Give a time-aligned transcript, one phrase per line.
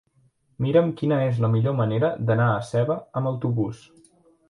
[0.65, 3.89] Mira'm quina és la millor manera d'anar a Seva amb autobús.